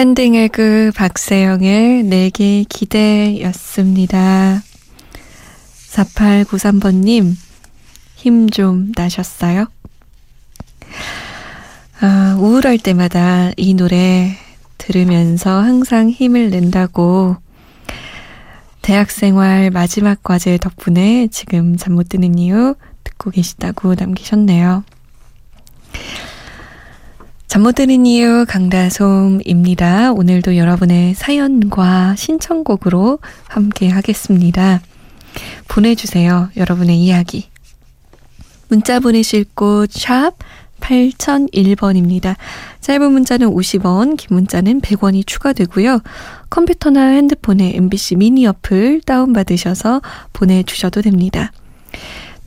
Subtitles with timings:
[0.00, 4.62] 스탠딩 에그 박세영의 내게 기대였습니다.
[5.90, 7.36] 4893번님,
[8.16, 9.66] 힘 좀 나셨어요?
[12.00, 14.38] 아, 우울할 때마다 이 노래
[14.78, 17.36] 들으면서 항상 힘을 낸다고
[18.80, 24.82] 대학생활 마지막 과제 덕분에 지금 잠 못 드는 이유 듣고 계시다고 남기셨네요.
[27.50, 30.12] 잠 못 드는 이유 강다솜입니다.
[30.12, 34.80] 오늘도 여러분의 사연과 신청곡으로 함께 하겠습니다.
[35.66, 36.48] 보내주세요.
[36.56, 37.48] 여러분의 이야기.
[38.68, 40.36] 문자 보내실 곳 샵
[40.80, 42.36] 8001번입니다.
[42.82, 46.02] 짧은 문자는 50원, 긴 문자는 100원이 추가되고요.
[46.50, 51.50] 컴퓨터나 핸드폰에 MBC 미니 어플 다운받으셔서 보내주셔도 됩니다.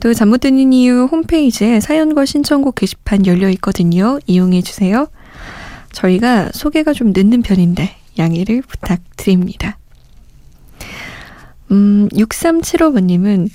[0.04, 4.18] 또 잠 못 드는 이유 홈페이지에 사연과 신청곡 게시판 열려 있거든요.
[4.26, 5.06] 이용해 주세요.
[5.92, 9.78] 저희가 소개가 좀 늦는 편인데 양해를 부탁드립니다.
[11.70, 13.48] 음, 6375번님은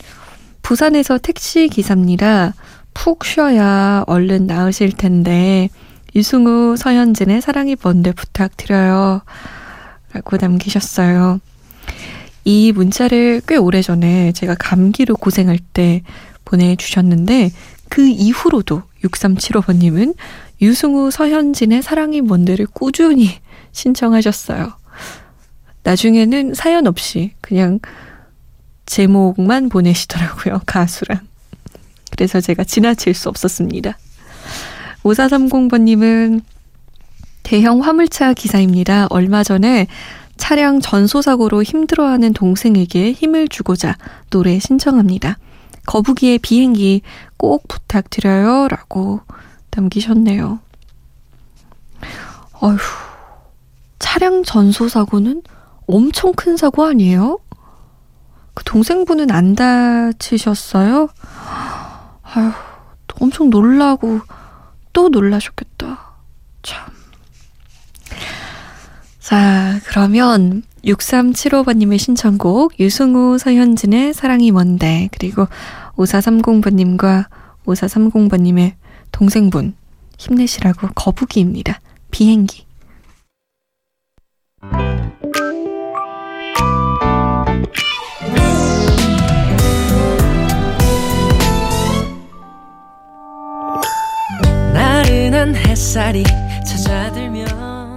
[0.63, 2.55] 부산에서 택시 기사입니다.
[2.95, 5.69] 푹 쉬어야 얼른 나으실 텐데
[6.15, 9.21] 유승우 서현진의 사랑이 뭔데 부탁드려요.
[10.13, 11.41] 라고 남기셨어요.
[12.43, 16.01] 이 문자를 꽤 오래전에 제가 감기로 고생할 때
[16.49, 17.51] 보내주셨는데
[17.89, 20.15] 그 이후로도 6375번님은
[20.61, 23.39] 유승우 서현진의 사랑이 뭔데를 꾸준히
[23.71, 24.73] 신청하셨어요.
[25.83, 27.79] 나중에는 사연 없이 그냥
[28.85, 30.61] 제목만 보내시더라고요.
[30.65, 31.19] 가수랑.
[32.11, 33.97] 그래서 제가 지나칠 수 없었습니다.
[35.03, 36.41] 5430번님은
[37.43, 39.07] 대형 화물차 기사입니다.
[39.09, 39.87] 얼마 전에
[40.35, 43.97] 차량 전소사고로 힘들어하는 동생에게 힘을 주고자
[44.29, 45.37] 노래 신청합니다.
[45.85, 47.01] 거북이의 비행기
[47.37, 48.67] 꼭 부탁드려요.
[48.67, 49.21] 라고
[49.71, 50.59] 남기셨네요.
[52.61, 52.77] 어휴,
[53.99, 55.43] 차량 전소 사고는
[55.87, 57.39] 엄청 큰 사고 아니에요?
[58.53, 61.09] 그 동생분은 안 다치셨어요?
[62.23, 62.51] 아휴,
[63.19, 64.21] 엄청 놀라고
[64.93, 65.99] 또 놀라셨겠다.
[66.63, 66.85] 참.
[69.19, 75.47] 자, 그러면 6375번님의 신청곡 유승우 서현진의 사랑이 뭔데 그리고
[75.97, 77.25] 5430번님과
[77.65, 78.73] 5430번님의
[79.11, 79.75] 동생분
[80.17, 81.79] 힘내시라고 거북이입니다.
[82.11, 82.65] 비행기.
[94.73, 96.23] 나른한 햇살이
[96.65, 97.88] 찾아들면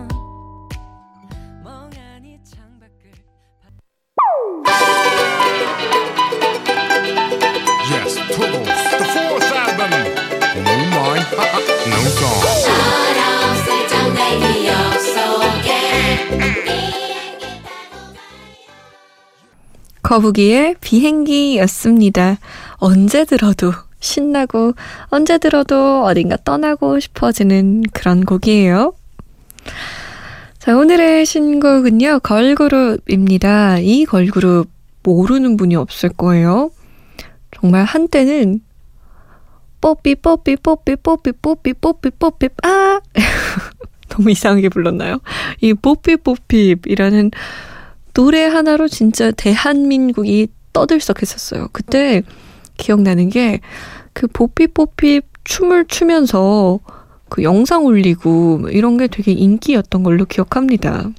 [20.13, 22.37] 거북이의 비행기였습니다.
[22.77, 24.75] 언제 들어도 신나고
[25.07, 28.93] 언제 들어도 어딘가 떠나고 싶어지는 그런 곡이에요.
[30.59, 33.79] 자, 오늘의 신곡은요, 걸그룹입니다.
[33.79, 34.69] 이 걸그룹
[35.03, 36.71] 모르는 분이 없을 거예요.
[37.51, 38.61] 정말 한때는
[39.81, 43.01] 뽀삐 뽀삐 뽀삐 뽀삐 뽀삐 뽀삐 뽀삐 아
[44.11, 45.21] 너무 이상하게 불렀나요?
[45.63, 47.31] 이 뽀삐 뽀삐이라는
[48.15, 51.69] 노래 하나로 진짜 대한민국이 떠들썩했었어요.
[51.73, 52.23] 그때
[52.77, 56.81] 기억나는 게그 뽀삐뽀삐 춤을 추면서
[57.29, 61.11] 그 영상 올리고 뭐 이런 게 되게 인기였던 걸로 기억합니다.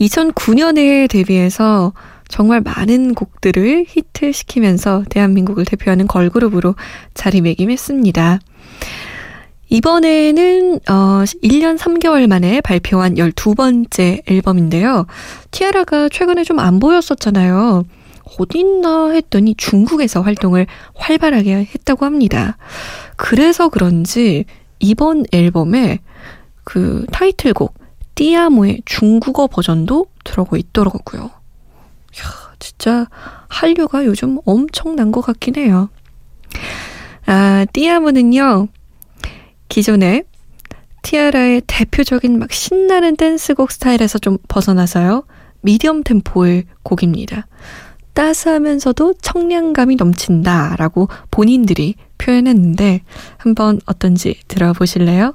[0.00, 1.92] 2009년에 데뷔해서
[2.28, 6.76] 정말 많은 곡들을 히트시키면서 대한민국을 대표하는 걸그룹으로
[7.14, 8.38] 자리매김했습니다.
[9.70, 15.06] 이번에는 어 1년 3개월 만에 발표한 12번째 앨범인데요.
[15.52, 17.84] 티아라가 최근에 좀 안 보였었잖아요.
[18.38, 22.58] 어딨나 했더니 중국에서 활동을 활발하게 했다고 합니다.
[23.16, 24.44] 그래서 그런지
[24.78, 26.00] 이번 앨범에
[26.64, 27.74] 그 타이틀곡
[28.14, 31.22] 띠아모의 중국어 버전도 들어가 있더라고요.
[31.22, 32.24] 이야,
[32.58, 33.06] 진짜
[33.48, 35.88] 한류가 요즘 엄청난 것 같긴 해요.
[37.26, 38.68] 아, 띠아무는요,
[39.70, 40.24] 기존에
[41.02, 45.22] 티아라의 대표적인 막 신나는 댄스곡 스타일에서 좀 벗어나서요,
[45.62, 47.46] 미디엄 템포의 곡입니다.
[48.12, 53.00] 따스하면서도 청량감이 넘친다라고 본인들이 표현했는데,
[53.38, 55.34] 한번 어떤지 들어보실래요?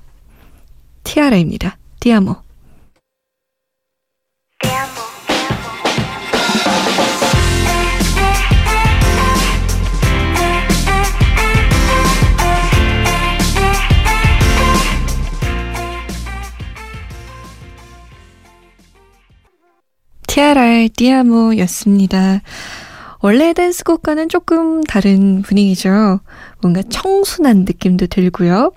[1.04, 1.78] 티아라입니다.
[2.02, 2.45] 띠아모.
[20.90, 22.42] 띠아모였습니다.
[23.20, 26.20] 원래 댄스곡과는 조금 다른 분위기죠.
[26.62, 28.72] 뭔가 청순한 느낌도 들고요.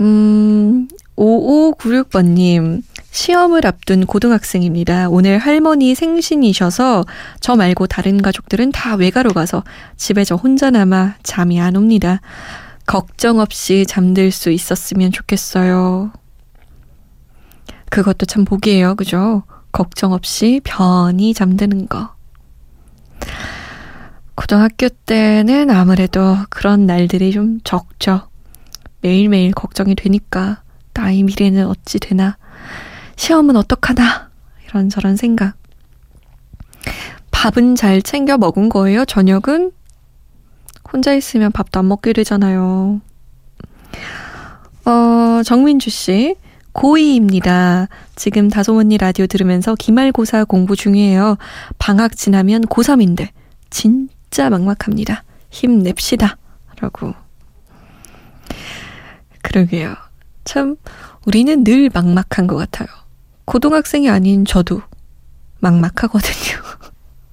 [0.00, 5.08] 음, 5596번님, 시험을 앞둔 고등학생입니다.
[5.08, 7.04] 오늘 할머니 생신이셔서
[7.40, 9.64] 저 말고 다른 가족들은 다 외가로 가서
[9.96, 12.20] 집에 저 혼자 남아 잠이 안 옵니다.
[12.86, 16.10] 걱정 없이 잠들 수 있었으면 좋겠어요.
[17.90, 18.94] 그것도 참 복이에요.
[18.94, 19.42] 그죠?
[19.72, 22.14] 걱정 없이 편히 잠드는 거.
[24.34, 28.28] 고등학교 때는 아무래도 그런 날들이 좀 적죠.
[29.00, 30.62] 매일매일 걱정이 되니까
[30.94, 32.36] 나의 미래는 어찌 되나
[33.16, 34.30] 시험은 어떡하나
[34.66, 35.54] 이런저런 생각.
[37.30, 39.04] 밥은 잘 챙겨 먹은 거예요?
[39.04, 39.72] 저녁은?
[40.92, 43.00] 혼자 있으면 밥도 안 먹게 되잖아요.
[44.84, 46.36] 어 정민주 씨
[46.78, 47.88] 고2입니다.
[48.14, 51.36] 지금 다솜 언니 라디오 들으면서 기말고사 공부 중이에요.
[51.78, 53.30] 방학 지나면 고3인데
[53.68, 55.24] 진짜 막막합니다.
[55.50, 56.36] 힘냅시다.
[56.80, 57.14] 라고
[59.42, 59.96] 그러게요.
[60.44, 60.76] 참,
[61.26, 62.86] 우리는 늘 막막한 것 같아요.
[63.44, 64.82] 고등학생이 아닌 저도
[65.58, 66.62] 막막하거든요.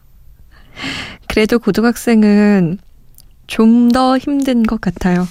[1.28, 2.80] 그래도 고등학생은
[3.48, 5.28] 좀 더 힘든 것 같아요.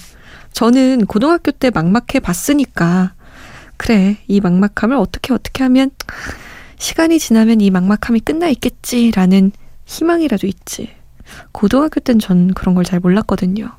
[0.53, 3.13] 저는 고등학교 때 막막해 봤으니까,
[3.77, 5.91] 그래, 이 막막함을 어떻게 어떻게 하면
[6.77, 9.51] 시간이 지나면 이 막막함이 끝나 있겠지라는
[9.85, 10.89] 희망이라도 있지.
[11.51, 13.71] 고등학교 땐 전 그런 걸 잘 몰랐거든요.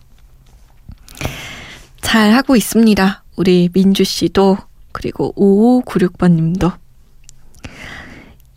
[2.01, 3.25] 잘 하고 있습니다.
[3.37, 4.59] 우리 민주 씨도
[4.93, 6.73] 그리고 5596번 님도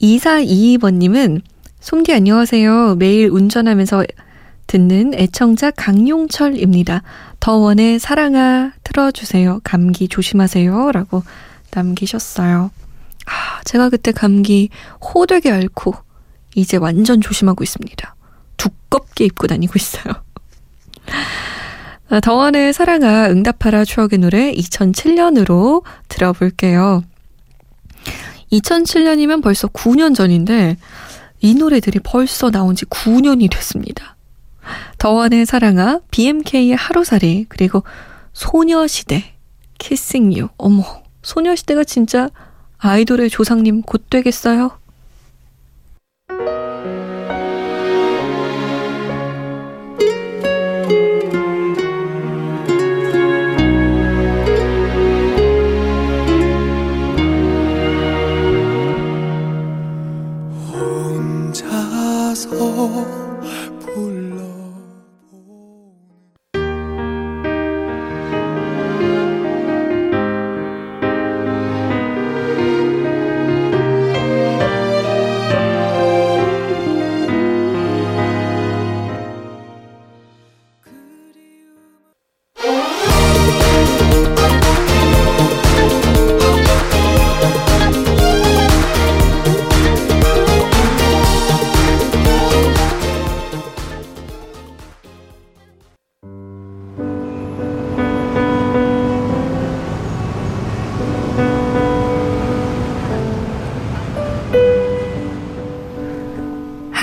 [0.01, 1.41] 2422번 님은
[1.79, 2.95] 솜디 안녕하세요.
[2.95, 4.05] 매일 운전하면서
[4.67, 7.03] 듣는 애청자 강용철입니다.
[7.39, 9.61] 더원의 사랑아 틀어주세요.
[9.63, 10.91] 감기 조심하세요.
[10.91, 11.23] 라고
[11.71, 12.71] 남기셨어요.
[13.25, 14.69] 아, 제가 그때 감기
[15.01, 15.93] 호되게 앓고
[16.55, 18.15] 이제 완전 조심하고 있습니다.
[18.57, 20.13] 두껍게 입고 다니고 있어요.
[22.09, 27.03] 아, 더원의 사랑아 응답하라 추억의 노래 2007년으로 들어볼게요.
[28.51, 30.77] 2007년이면 벌써 9년 전인데
[31.41, 34.15] 이 노래들이 벌써 나온 지 9년이 됐습니다.
[34.99, 37.83] 더원의 사랑아, BMK의 하루살이, 그리고
[38.33, 39.33] 소녀시대,
[39.77, 40.49] 키싱 유.
[40.57, 40.83] 어머,
[41.23, 42.29] 소녀시대가 진짜
[42.77, 44.78] 아이돌의 조상님 곧 되겠어요?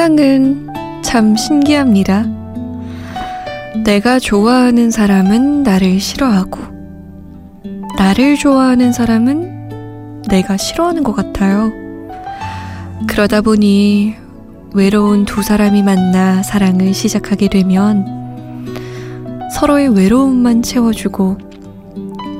[0.00, 0.66] 세상은
[1.02, 2.24] 참 신기합니다.
[3.84, 6.58] 내가 좋아하는 사람은 나를 싫어하고,
[7.98, 11.70] 나를 좋아하는 사람은 내가 싫어하는 것 같아요.
[13.08, 14.14] 그러다 보니
[14.72, 18.06] 외로운 두 사람이 만나 사랑을 시작하게 되면
[19.52, 21.36] 서로의 외로움만 채워주고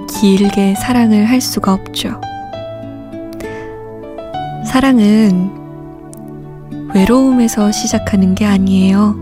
[0.09, 2.23] 길게 사랑을 할 수가 없죠.
[4.65, 5.60] 사랑은
[6.95, 9.15] 외로움에서 시작하는 게 아니에요.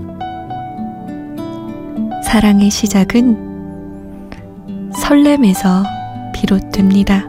[2.24, 3.48] 사랑의 시작은
[4.94, 5.84] 설렘에서
[6.34, 7.24] 비롯됩니다.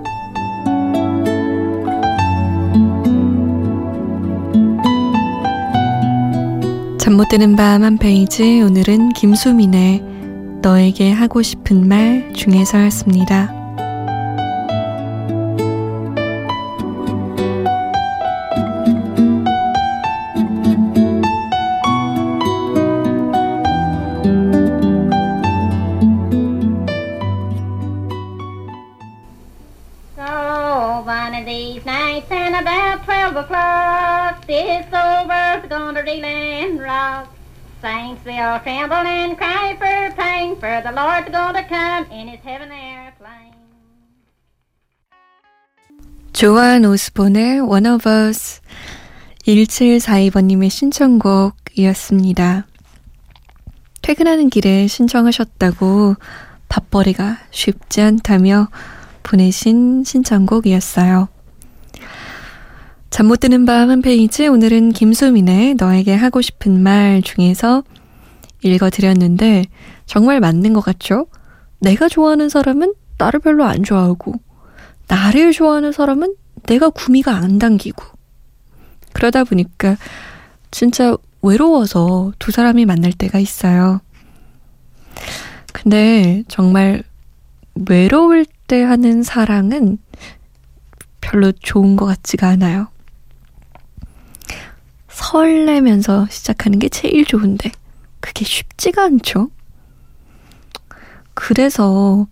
[6.97, 10.03] 잠 못 드는 밤 한 페이지 오늘은 김수민의
[10.61, 13.58] 너에게 하고 싶은 말 중에서였습니다.
[33.29, 37.29] 12 o'clock, it's over for gonna Dairyland Rock.
[37.79, 42.71] Saints, they'll tremble and cry for pain, for the Lord's gonna come in his heaven
[42.71, 43.53] airplane.
[46.33, 48.61] 조한 오스본의 One of Us
[49.45, 52.65] 1742번님의 신청곡이었습니다.
[54.01, 56.15] 퇴근하는 길에 신청하셨다고
[56.67, 58.69] 밥벌이가 쉽지 않다며
[59.21, 61.27] 보내신 신청곡이었어요.
[63.09, 67.83] 잠 못 드는 밤 한 페이지 오늘은 김수민의 너에게 하고 싶은 말 중에서
[68.63, 69.65] 읽어드렸는데
[70.05, 71.27] 정말 맞는 것 같죠?
[71.79, 74.33] 내가 좋아하는 사람은 나를 별로 안 좋아하고
[75.07, 78.03] 나를 좋아하는 사람은 내가 구미가 안 당기고
[79.13, 79.97] 그러다 보니까
[80.71, 84.01] 진짜 외로워서 두 사람이 만날 때가 있어요.
[85.73, 87.03] 근데 정말
[87.89, 89.97] 외로울 때 하는 사랑은
[91.21, 92.87] 별로 좋은 것 같지가 않아요.
[95.19, 97.71] 설레면서 시작하는 게 제일 좋은데
[98.21, 99.49] 그게 쉽지가 않죠.
[101.33, 102.25] 그래서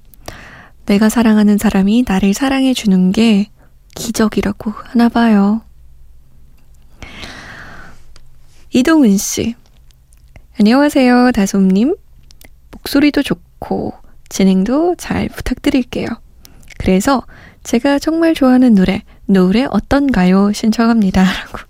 [0.86, 3.50] 내가 사랑하는 사람이 나를 사랑해 주는 게
[3.96, 5.62] 기적이라고 하나 봐요.
[8.72, 9.56] 이동은 씨.
[10.60, 11.96] 안녕하세요, 다솜님.
[12.72, 13.94] 목소리도 좋고,
[14.29, 16.08] 진행도 잘 부탁드릴게요.
[16.77, 17.24] 그래서
[17.63, 20.53] 제가 정말 좋아하는 노래, 노래 어떤가요?
[20.53, 21.24] 신청합니다.
[21.51, 21.67] 라고.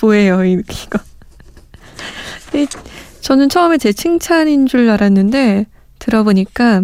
[0.00, 0.98] 뭐예요, 이거.
[2.54, 2.66] 이,
[3.20, 5.66] 저는 처음에 제 칭찬인 줄 알았는데,
[5.98, 6.82] 들어보니까,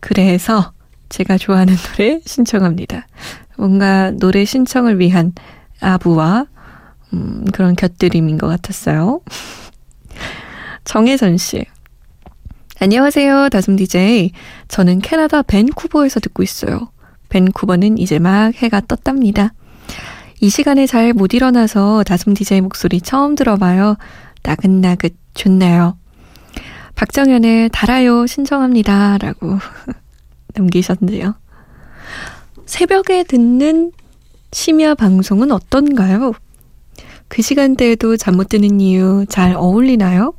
[0.00, 0.72] 그래서
[1.08, 3.06] 제가 좋아하는 노래 신청합니다.
[3.56, 5.32] 뭔가 노래 신청을 위한
[5.80, 6.46] 아부와
[7.12, 9.20] 음, 그런 곁들임인 것 같았어요.
[10.84, 11.64] 정혜선 씨.
[12.80, 14.32] 안녕하세요, 다솜 DJ.
[14.68, 16.90] 저는 캐나다 밴쿠버에서 듣고 있어요.
[17.28, 19.52] 밴쿠버는 이제 막 해가 떴답니다.
[20.40, 23.96] 이 시간에 잘 못 일어나서 다솜 DJ 목소리 처음 들어봐요.
[24.42, 25.98] 나긋나긋 좋네요.
[26.94, 29.18] 박정현의 달아요 신청합니다.
[29.18, 29.58] 라고
[30.54, 31.34] 남기셨는데요.
[32.66, 33.92] 새벽에 듣는
[34.52, 36.32] 심야 방송은 어떤가요?
[37.28, 40.34] 그 시간대에도 잠 못 드는 이유 잘 어울리나요?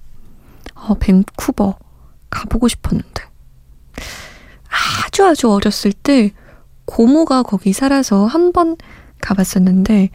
[0.76, 1.78] 어, 밴쿠버
[2.30, 3.24] 가보고 싶었는데.
[5.06, 6.32] 아주 아주 어렸을 때
[6.86, 8.78] 고모가 거기 살아서 한번
[9.22, 10.10] 가봤었는데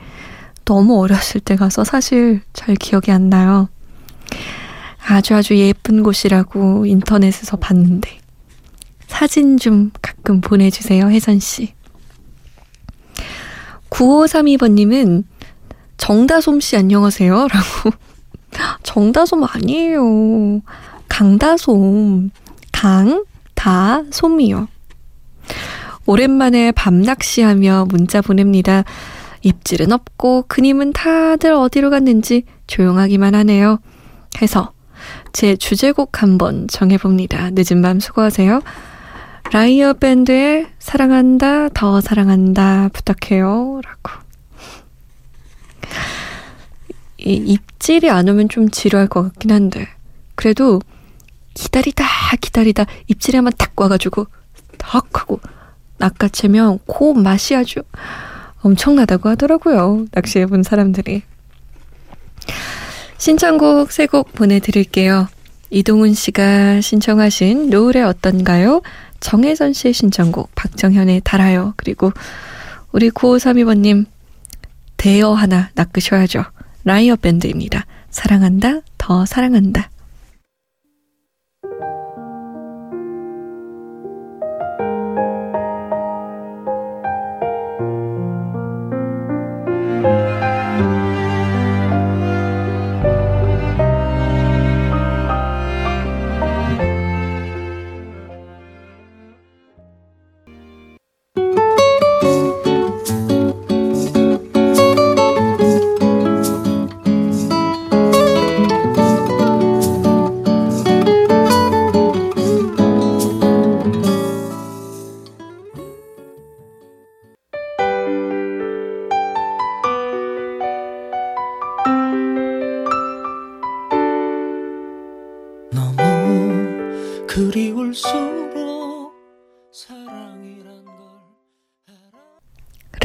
[0.65, 3.69] 너무 어렸을 때 가서 사실 잘 기억이 안 나요.
[5.07, 8.19] 아주 아주 예쁜 곳이라고 인터넷에서 봤는데
[9.07, 11.75] 사진 좀 가끔 보내주세요, 혜선 씨.
[13.91, 15.25] 9532번님은
[15.99, 17.33] 정다솜 씨 안녕하세요.
[17.49, 17.97] 라고.
[18.83, 20.61] 정다솜 아니에요.
[21.09, 22.31] 강다솜.
[22.73, 24.69] 강, 다, 솜이요.
[26.07, 28.85] 오랜만에 밤낚시하며 문자 보냅니다.
[29.43, 33.79] 입질은 없고 그님은 다들 어디로 갔는지 조용하기만 하네요.
[34.41, 34.73] 해서
[35.33, 37.51] 제 주제곡 한번 정해봅니다.
[37.53, 38.63] 늦은 밤 수고하세요.
[39.53, 43.81] 라이어 밴드의 사랑한다, 더 사랑한다 부탁해요.
[43.85, 44.25] 라고.
[47.19, 49.89] 이 입질이 안 오면 좀 지루할 것 같긴 한데
[50.35, 50.81] 그래도
[51.55, 52.05] 기다리다
[52.41, 54.27] 기다리다 입질이 한번 탁 와가지고
[54.77, 55.41] 탁 하고
[56.05, 57.81] 낚아채면 그 맛이 아주
[58.61, 60.07] 엄청나다고 하더라고요.
[60.13, 61.23] 낚시해본 사람들이.
[63.17, 65.29] 신청곡 세 곡 보내드릴게요.
[65.71, 68.83] 이동훈 씨가 신청하신 노래 어떤가요?
[69.21, 71.73] 정혜선 씨의 신청곡 박정현의 달아요.
[71.79, 72.13] 그리고
[72.93, 74.05] 우리 9532번님
[74.99, 76.45] 대여 하나 낚으셔야죠.
[76.85, 77.87] 라이어 밴드입니다.
[78.11, 79.91] 사랑한다, 더 사랑한다.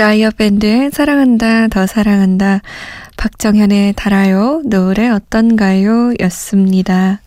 [0.10, 2.62] 라이어 밴드의 사랑한다, 더 사랑한다.
[3.16, 6.14] 박정현의 달아요, 노래 어떤가요?
[6.22, 7.22] 였습니다.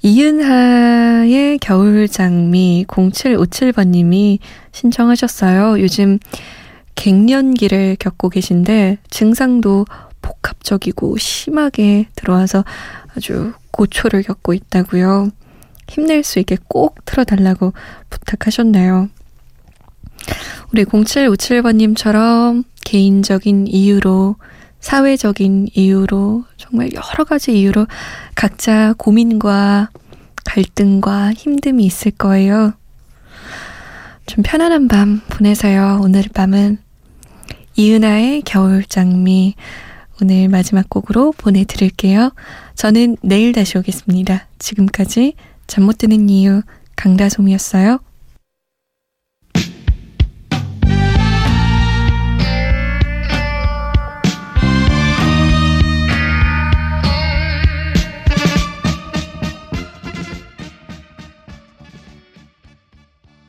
[0.00, 4.38] 이은하의 겨울 장미 0757번님이
[4.72, 5.82] 신청하셨어요.
[5.82, 6.18] 요즘
[6.94, 9.84] 갱년기를 겪고 계신데 증상도
[10.22, 12.64] 복합적이고 심하게 들어와서
[13.14, 15.28] 아주 고초를 겪고 있다고요.
[15.86, 17.74] 힘낼 수 있게 꼭 틀어달라고
[18.08, 19.10] 부탁하셨네요.
[20.72, 24.36] 우리 0757번님처럼 개인적인 이유로,
[24.80, 27.86] 사회적인 이유로, 정말 여러 가지 이유로
[28.34, 29.90] 각자 고민과
[30.44, 32.72] 갈등과 힘듦이 있을 거예요.
[34.26, 36.00] 좀 편안한 밤 보내세요.
[36.02, 36.78] 오늘 밤은
[37.76, 39.54] 이은아의 겨울장미
[40.22, 42.32] 오늘 마지막 곡으로 보내드릴게요.
[42.74, 44.46] 저는 내일 다시 오겠습니다.
[44.58, 45.34] 지금까지
[45.66, 46.62] 잠 못 드는 이유
[46.96, 48.00] 강다솜이었어요.